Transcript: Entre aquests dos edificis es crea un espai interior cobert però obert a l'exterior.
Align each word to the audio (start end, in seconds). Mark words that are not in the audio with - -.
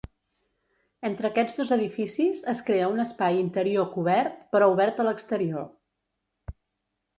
Entre 1.09 1.27
aquests 1.29 1.59
dos 1.59 1.73
edificis 1.75 2.41
es 2.55 2.63
crea 2.71 2.89
un 2.95 3.05
espai 3.05 3.39
interior 3.43 3.87
cobert 3.93 4.43
però 4.57 4.73
obert 4.79 5.05
a 5.05 5.09
l'exterior. 5.11 5.71